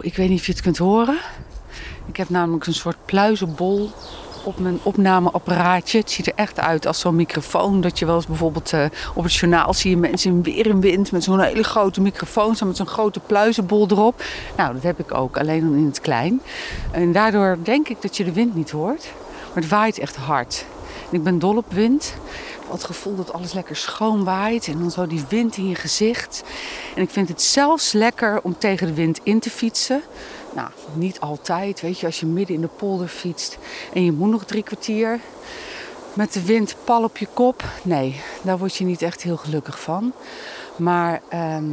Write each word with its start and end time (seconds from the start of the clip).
Ik 0.00 0.16
weet 0.16 0.28
niet 0.28 0.38
of 0.38 0.46
je 0.46 0.52
het 0.52 0.60
kunt 0.60 0.78
horen. 0.78 1.18
Ik 2.06 2.16
heb 2.16 2.28
namelijk 2.28 2.66
een 2.66 2.74
soort 2.74 2.96
pluizenbol 3.04 3.90
op 4.44 4.58
mijn 4.58 4.78
opnameapparaatje. 4.82 5.98
Het 5.98 6.10
ziet 6.10 6.26
er 6.26 6.32
echt 6.36 6.60
uit 6.60 6.86
als 6.86 7.00
zo'n 7.00 7.14
microfoon. 7.14 7.80
Dat 7.80 7.98
je 7.98 8.06
wel 8.06 8.14
eens 8.14 8.26
bijvoorbeeld 8.26 8.72
uh, 8.72 8.84
op 9.14 9.22
het 9.22 9.34
journaal 9.34 9.74
zie 9.74 9.90
je 9.90 9.96
mensen 9.96 10.30
in 10.30 10.42
weer 10.42 10.70
en 10.70 10.80
wind 10.80 11.12
met 11.12 11.24
zo'n 11.24 11.40
hele 11.40 11.62
grote 11.62 12.00
microfoon. 12.00 12.56
Met 12.64 12.76
zo'n 12.76 12.86
grote 12.86 13.20
pluizenbol 13.20 13.86
erop. 13.90 14.22
Nou, 14.56 14.74
dat 14.74 14.82
heb 14.82 14.98
ik 14.98 15.14
ook, 15.14 15.38
alleen 15.38 15.60
dan 15.60 15.76
in 15.76 15.86
het 15.86 16.00
klein. 16.00 16.40
En 16.90 17.12
daardoor 17.12 17.58
denk 17.62 17.88
ik 17.88 18.02
dat 18.02 18.16
je 18.16 18.24
de 18.24 18.32
wind 18.32 18.54
niet 18.54 18.70
hoort. 18.70 19.12
Maar 19.54 19.62
het 19.62 19.72
waait 19.72 19.98
echt 19.98 20.16
hard. 20.16 20.64
Ik 21.10 21.22
ben 21.22 21.38
dol 21.38 21.56
op 21.56 21.72
wind. 21.72 22.14
Het 22.70 22.84
gevoel 22.84 23.16
dat 23.16 23.32
alles 23.32 23.52
lekker 23.52 23.76
schoon 23.76 24.24
waait 24.24 24.66
en 24.66 24.78
dan 24.78 24.90
zo 24.90 25.06
die 25.06 25.24
wind 25.28 25.56
in 25.56 25.68
je 25.68 25.74
gezicht. 25.74 26.42
En 26.94 27.02
ik 27.02 27.10
vind 27.10 27.28
het 27.28 27.42
zelfs 27.42 27.92
lekker 27.92 28.40
om 28.42 28.58
tegen 28.58 28.86
de 28.86 28.94
wind 28.94 29.20
in 29.22 29.38
te 29.38 29.50
fietsen. 29.50 30.02
Nou, 30.54 30.68
niet 30.92 31.20
altijd. 31.20 31.80
Weet 31.80 31.98
je, 31.98 32.06
als 32.06 32.20
je 32.20 32.26
midden 32.26 32.54
in 32.54 32.60
de 32.60 32.68
polder 32.76 33.08
fietst 33.08 33.58
en 33.92 34.04
je 34.04 34.12
moet 34.12 34.30
nog 34.30 34.44
drie 34.44 34.62
kwartier 34.62 35.20
met 36.14 36.32
de 36.32 36.44
wind 36.44 36.76
pal 36.84 37.02
op 37.02 37.16
je 37.16 37.26
kop. 37.34 37.64
Nee, 37.82 38.20
daar 38.42 38.58
word 38.58 38.76
je 38.76 38.84
niet 38.84 39.02
echt 39.02 39.22
heel 39.22 39.36
gelukkig 39.36 39.80
van. 39.80 40.12
Maar 40.76 41.20
ehm, 41.28 41.64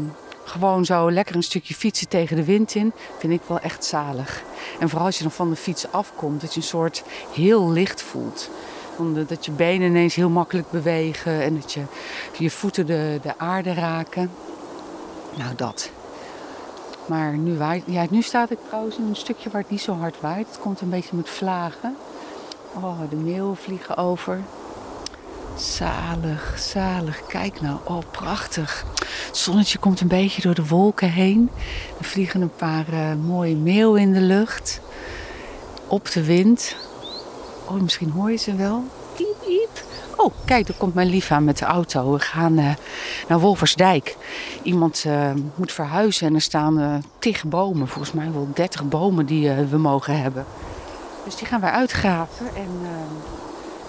gewoon 0.44 0.85
zo 0.85 1.11
lekker 1.11 1.35
een 1.35 1.44
stukje 1.44 1.73
fietsen 1.73 2.08
tegen 2.08 2.35
de 2.35 2.44
wind 2.44 2.75
in, 2.75 2.94
vind 3.17 3.33
ik 3.33 3.41
wel 3.47 3.59
echt 3.59 3.85
zalig. 3.85 4.44
En 4.80 4.89
vooral 4.89 5.05
als 5.05 5.17
je 5.17 5.23
dan 5.23 5.31
van 5.31 5.49
de 5.49 5.55
fiets 5.55 5.91
afkomt, 5.91 6.41
dat 6.41 6.53
je 6.53 6.59
een 6.59 6.66
soort 6.66 7.03
heel 7.33 7.72
licht 7.72 8.02
voelt. 8.02 8.49
Dat 9.27 9.45
je 9.45 9.52
benen 9.52 9.88
ineens 9.88 10.16
heel 10.16 10.30
makkelijk 10.30 10.72
bewegen 10.72 11.41
en 11.41 11.56
dat 11.59 11.73
je, 11.73 11.81
je 12.38 12.50
voeten 12.50 12.85
de, 12.85 13.19
de 13.22 13.38
aarde 13.38 13.73
raken. 13.73 14.31
Nou, 15.38 15.56
dat. 15.56 15.92
Maar 17.06 17.38
nu, 17.38 17.58
waait, 17.58 17.84
ja, 17.86 18.06
nu 18.10 18.22
staat 18.22 18.52
ik 18.52 18.58
trouwens 18.68 18.98
in 18.98 19.08
een 19.08 19.16
stukje 19.16 19.50
waar 19.50 19.62
het 19.62 19.70
niet 19.70 19.82
zo 19.82 19.94
hard 19.94 20.20
waait. 20.20 20.48
Het 20.48 20.60
komt 20.60 20.82
een 20.82 20.90
beetje 20.90 21.16
met 21.16 21.30
vlagen. 21.30 21.96
Oh, 22.74 23.00
de 23.10 23.16
meeuwen 23.16 23.58
vliegen 23.58 23.98
over. 23.98 24.40
Zalig, 25.56 26.54
zalig. 26.59 27.26
Kijk 27.26 27.62
nou, 27.62 27.78
oh 27.84 28.00
prachtig. 28.12 28.86
Het 29.28 29.38
zonnetje 29.38 29.78
komt 29.78 30.02
een 30.02 30.08
beetje 30.08 30.42
door 30.42 30.56
de 30.56 30.68
wolken 30.68 31.12
heen. 31.12 31.50
Er 31.98 32.06
vliegen 32.06 32.42
een 32.42 32.56
paar 32.56 32.86
uh, 32.94 33.14
mooie 33.24 33.56
meeuwen 33.56 34.02
in 34.02 34.14
de 34.14 34.22
lucht. 34.22 34.82
Op 35.88 36.12
de 36.12 36.26
wind. 36.26 36.76
Oh, 37.66 37.82
misschien 37.82 38.09
hoor 38.09 38.32
je 38.32 38.38
ze 38.38 38.56
wel. 38.56 38.84
Oh, 40.16 40.34
kijk, 40.45 40.67
er 40.67 40.73
komt 40.78 40.94
mijn 40.94 41.09
lief 41.09 41.31
aan 41.31 41.44
met 41.44 41.58
de 41.58 41.66
auto. 41.66 42.11
We 42.11 42.20
gaan 42.20 42.59
uh, 42.59 42.70
naar 43.28 43.39
Wolversdijk. 43.39 44.17
Iemand 44.64 45.03
uh, 45.08 45.31
moet 45.56 45.72
verhuizen 45.72 46.28
en 46.28 46.36
er 46.36 46.42
staan 46.42 46.80
uh, 46.80 46.95
tig 47.20 47.44
bomen. 47.44 47.88
Volgens 47.88 48.12
mij 48.12 48.31
wel 48.31 48.47
30 48.53 48.84
bomen 48.84 49.25
die 49.25 49.52
we 49.52 49.78
mogen 49.78 50.22
hebben. 50.22 50.45
Dus 51.25 51.36
die 51.36 51.47
gaan 51.47 51.62
wij 51.62 51.69
uitgraven 51.69 52.47
en 52.56 52.69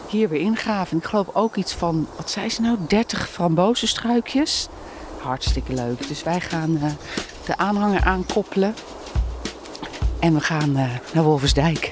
hier 0.08 0.28
weer 0.28 0.40
ingraven. 0.40 0.96
ik 0.96 1.04
geloof 1.04 1.26
ook 1.32 1.56
iets 1.56 1.72
van, 1.74 2.06
wat 2.16 2.30
zei 2.30 2.50
ze 2.50 2.60
nou, 2.60 2.76
30 2.88 3.28
frambozenstruikjes. 3.28 4.68
Hartstikke 5.18 5.72
leuk. 5.74 6.08
Dus 6.08 6.22
wij 6.22 6.40
gaan 6.40 6.80
de 7.46 7.56
aanhanger 7.56 8.04
aankoppelen. 8.04 8.74
En 10.20 10.34
we 10.34 10.40
gaan 10.40 10.72
naar 11.12 11.22
Wolversdijk. 11.22 11.91